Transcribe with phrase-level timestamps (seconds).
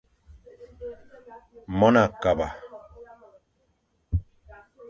[1.77, 2.47] Mon a kaba.